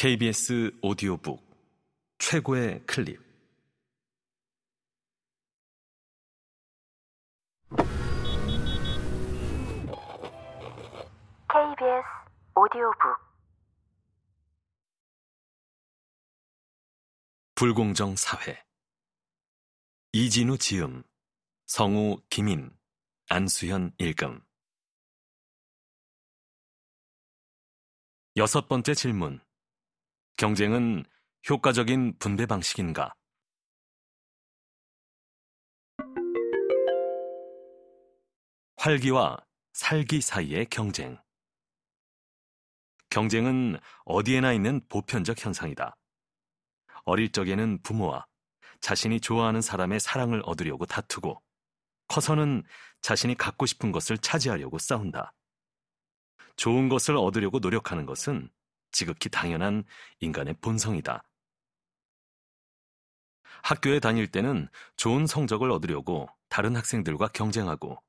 [0.00, 1.44] KBS 오디오북
[2.18, 3.20] 최고의 클립.
[11.48, 12.04] KBS
[12.54, 13.18] 오디오북.
[17.56, 18.62] 불공정 사회.
[20.12, 21.02] 이진우 지음
[21.66, 22.70] 성우 김인
[23.28, 24.40] 안수현 일금.
[28.36, 29.40] 여섯 번째 질문
[30.38, 31.04] 경쟁은
[31.50, 33.12] 효과적인 분배 방식인가?
[38.76, 41.18] 활기와 살기 사이의 경쟁.
[43.10, 45.96] 경쟁은 어디에나 있는 보편적 현상이다.
[47.02, 48.24] 어릴 적에는 부모와
[48.80, 51.42] 자신이 좋아하는 사람의 사랑을 얻으려고 다투고,
[52.06, 52.62] 커서는
[53.00, 55.34] 자신이 갖고 싶은 것을 차지하려고 싸운다.
[56.54, 58.48] 좋은 것을 얻으려고 노력하는 것은
[58.90, 59.84] 지극히 당연한
[60.20, 61.24] 인간의 본성이다.
[63.62, 68.02] 학교에 다닐 때는 좋은 성적을 얻으려고 다른 학생들과 경쟁하고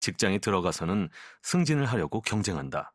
[0.00, 1.08] 직장에 들어가서는
[1.42, 2.92] 승진을 하려고 경쟁한다.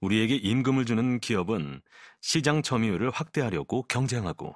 [0.00, 1.82] 우리에게 임금을 주는 기업은
[2.20, 4.54] 시장 점유율을 확대하려고 경쟁하고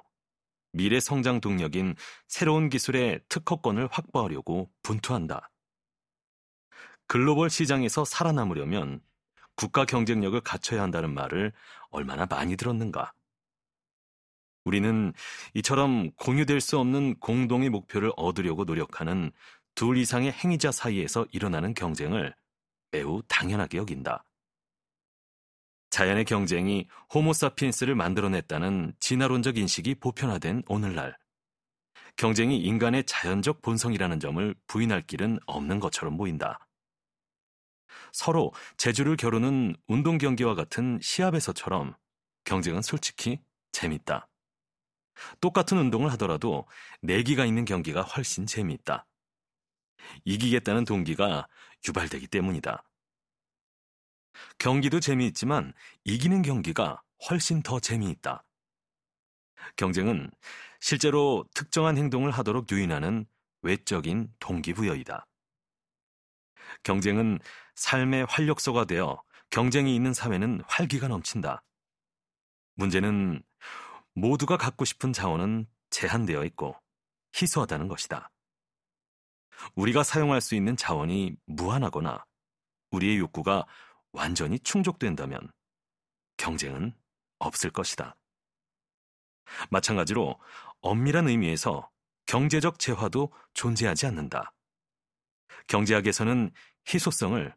[0.71, 1.95] 미래 성장 동력인
[2.27, 5.49] 새로운 기술의 특허권을 확보하려고 분투한다.
[7.07, 9.01] 글로벌 시장에서 살아남으려면
[9.59, 11.51] 국가 경쟁력을 갖춰야 한다는 말을
[11.89, 13.11] 얼마나 많이 들었는가.
[14.63, 15.11] 우리는
[15.53, 19.33] 이처럼 공유될 수 없는 공동의 목표를 얻으려고 노력하는
[19.75, 22.33] 둘 이상의 행위자 사이에서 일어나는 경쟁을
[22.91, 24.23] 매우 당연하게 여긴다.
[25.89, 31.17] 자연의 경쟁이 호모사피엔스를 만들어냈다는 진화론적 인식이 보편화된 오늘날,
[32.15, 36.65] 경쟁이 인간의 자연적 본성이라는 점을 부인할 길은 없는 것처럼 보인다.
[38.11, 41.95] 서로 재주를 겨루는 운동 경기와 같은 시합에서처럼
[42.43, 43.39] 경쟁은 솔직히
[43.71, 44.27] 재밌다.
[45.41, 46.65] 똑같은 운동을 하더라도
[47.01, 49.05] 내기가 있는 경기가 훨씬 재미있다.
[50.25, 51.47] 이기겠다는 동기가
[51.87, 52.83] 유발되기 때문이다.
[54.57, 55.73] 경기도 재미있지만
[56.05, 58.45] 이기는 경기가 훨씬 더 재미있다.
[59.75, 60.31] 경쟁은
[60.79, 63.25] 실제로 특정한 행동을 하도록 유인하는
[63.61, 65.25] 외적인 동기부여이다.
[66.83, 67.39] 경쟁은
[67.75, 71.63] 삶의 활력소가 되어 경쟁이 있는 사회는 활기가 넘친다.
[72.75, 73.41] 문제는
[74.13, 76.75] 모두가 갖고 싶은 자원은 제한되어 있고
[77.35, 78.31] 희소하다는 것이다.
[79.75, 82.25] 우리가 사용할 수 있는 자원이 무한하거나
[82.91, 83.65] 우리의 욕구가
[84.11, 85.51] 완전히 충족된다면
[86.37, 86.93] 경쟁은
[87.39, 88.15] 없을 것이다.
[89.69, 90.39] 마찬가지로
[90.81, 91.89] 엄밀한 의미에서
[92.25, 94.53] 경제적 재화도 존재하지 않는다.
[95.69, 96.51] 경제학에서는
[96.87, 97.55] 희소성을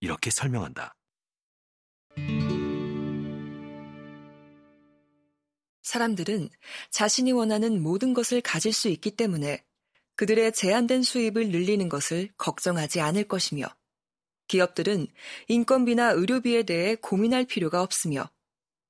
[0.00, 0.96] 이렇게 설명한다.
[5.82, 6.50] 사람들은
[6.90, 9.64] 자신이 원하는 모든 것을 가질 수 있기 때문에
[10.16, 13.66] 그들의 제한된 수입을 늘리는 것을 걱정하지 않을 것이며
[14.48, 15.06] 기업들은
[15.48, 18.30] 인건비나 의료비에 대해 고민할 필요가 없으며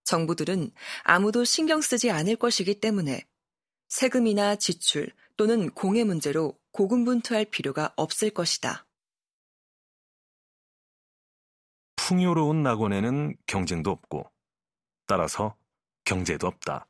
[0.04, 0.72] 정부들은
[1.02, 3.24] 아무도 신경 쓰지 않을 것이기 때문에
[3.90, 8.86] 세금이나 지출 또는 공해 문제로 고군분투할 필요가 없을 것이다.
[11.96, 14.30] 풍요로운 낙원에는 경쟁도 없고
[15.06, 15.56] 따라서
[16.04, 16.86] 경제도 없다.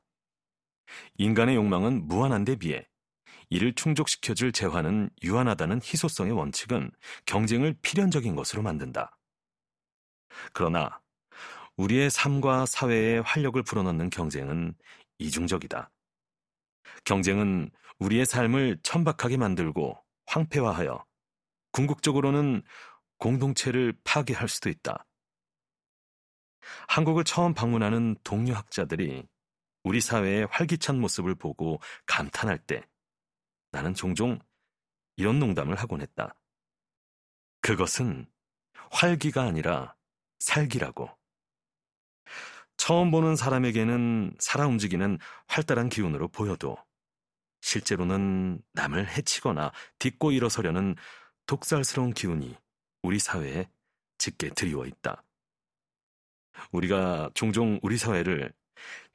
[1.16, 2.87] 인간의 욕망은 무한한데 비해
[3.49, 6.91] 이를 충족시켜줄 재화는 유한하다는 희소성의 원칙은
[7.25, 9.16] 경쟁을 필연적인 것으로 만든다.
[10.53, 11.00] 그러나
[11.77, 14.75] 우리의 삶과 사회에 활력을 불어넣는 경쟁은
[15.19, 15.91] 이중적이다.
[17.05, 19.97] 경쟁은 우리의 삶을 천박하게 만들고
[20.27, 21.05] 황폐화하여
[21.73, 22.63] 궁극적으로는
[23.19, 25.07] 공동체를 파괴할 수도 있다.
[26.89, 29.27] 한국을 처음 방문하는 동료 학자들이
[29.83, 32.87] 우리 사회의 활기찬 모습을 보고 감탄할 때
[33.73, 34.39] 나는 종종
[35.17, 36.35] 이런 농담을 하곤 했다.
[37.61, 38.27] 그것은
[38.91, 39.95] 활기가 아니라
[40.39, 41.20] 살기라고.
[42.81, 46.78] 처음 보는 사람에게는 살아 움직이는 활달한 기운으로 보여도
[47.60, 50.97] 실제로는 남을 해치거나 딛고 일어서려는
[51.45, 52.57] 독살스러운 기운이
[53.03, 53.69] 우리 사회에
[54.16, 55.22] 짙게 드리워 있다.
[56.72, 58.51] 우리가 종종 우리 사회를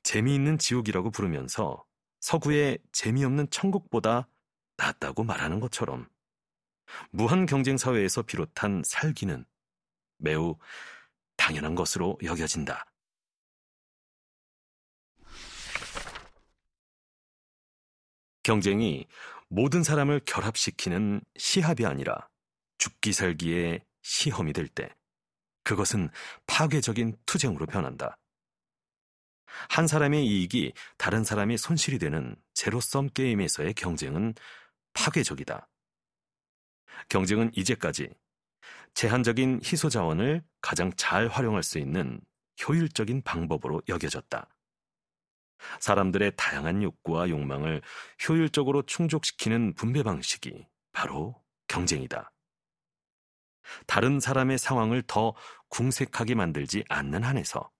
[0.03, 1.83] 재미있는 지옥이라고 부르면서
[2.21, 4.27] 서구의 재미없는 천국보다
[4.77, 6.07] 낫다고 말하는 것처럼
[7.09, 9.43] 무한 경쟁 사회에서 비롯한 살기는
[10.19, 10.55] 매우
[11.35, 12.85] 당연한 것으로 여겨진다.
[18.45, 19.07] 경쟁이
[19.49, 22.29] 모든 사람을 결합시키는 시합이 아니라
[22.77, 24.87] 죽기 살기의 시험이 될 때,
[25.63, 26.09] 그것은
[26.45, 28.19] 파괴적인 투쟁으로 변한다.
[29.67, 34.35] 한 사람의 이익이 다른 사람의 손실이 되는 제로섬 게임에서의 경쟁은
[34.93, 35.67] 파괴적이다.
[37.09, 38.09] 경쟁은 이제까지
[38.93, 42.21] 제한적인 희소 자원을 가장 잘 활용할 수 있는
[42.61, 44.54] 효율적인 방법으로 여겨졌다.
[45.79, 47.81] 사람들의 다양한 욕구와 욕망을
[48.27, 52.31] 효율적으로 충족시키는 분배 방식이 바로 경쟁이다.
[53.87, 55.33] 다른 사람의 상황을 더
[55.69, 57.71] 궁색하게 만들지 않는 한에서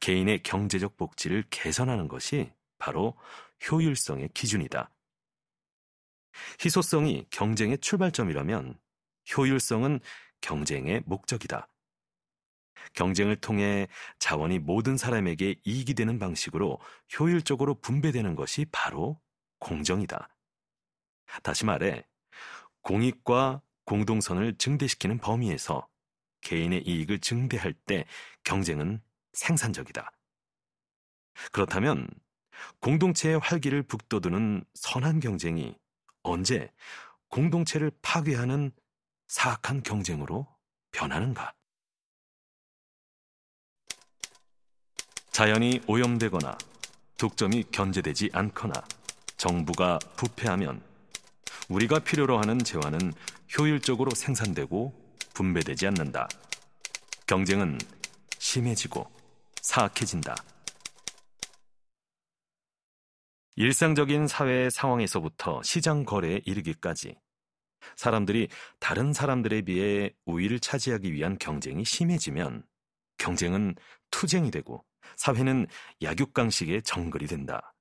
[0.00, 3.16] 개인의 경제적 복지를 개선하는 것이 바로
[3.70, 4.90] 효율성의 기준이다.
[6.60, 8.78] 희소성이 경쟁의 출발점이라면
[9.36, 10.00] 효율성은
[10.40, 11.68] 경쟁의 목적이다.
[12.94, 13.88] 경쟁을 통해
[14.18, 16.78] 자원이 모든 사람에게 이익이 되는 방식으로
[17.18, 19.20] 효율적으로 분배되는 것이 바로
[19.58, 20.28] 공정이다.
[21.42, 22.04] 다시 말해,
[22.82, 25.88] 공익과 공동선을 증대시키는 범위에서
[26.42, 28.04] 개인의 이익을 증대할 때
[28.44, 29.00] 경쟁은
[29.32, 30.10] 생산적이다.
[31.52, 32.08] 그렇다면
[32.80, 35.76] 공동체의 활기를 북돋우는 선한 경쟁이
[36.22, 36.70] 언제
[37.28, 38.72] 공동체를 파괴하는
[39.28, 40.46] 사악한 경쟁으로
[40.90, 41.54] 변하는가?
[45.32, 46.58] 자연이 오염되거나
[47.16, 48.74] 독점이 견제되지 않거나
[49.38, 50.82] 정부가 부패하면
[51.70, 53.14] 우리가 필요로 하는 재화는
[53.58, 54.92] 효율적으로 생산되고
[55.32, 56.28] 분배되지 않는다.
[57.26, 57.78] 경쟁은
[58.38, 59.10] 심해지고
[59.62, 60.36] 사악해진다.
[63.56, 67.16] 일상적인 사회 상황에서부터 시장 거래에 이르기까지
[67.96, 68.48] 사람들이
[68.78, 72.64] 다른 사람들에 비해 우위를 차지하기 위한 경쟁이 심해지면
[73.16, 73.76] 경쟁은
[74.10, 74.84] 투쟁이 되고
[75.16, 75.66] 사회는
[76.02, 77.74] 약육강식의 정글이 된다.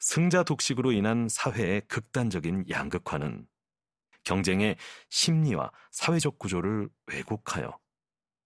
[0.00, 3.46] 승자 독식으로 인한 사회의 극단적인 양극화는
[4.24, 4.76] 경쟁의
[5.10, 7.78] 심리와 사회적 구조를 왜곡하여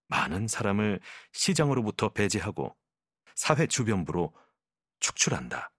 [0.07, 0.99] 많은 사람을
[1.31, 2.75] 시장으로부터 배제하고
[3.35, 4.33] 사회 주변부로
[4.99, 5.71] 축출한다.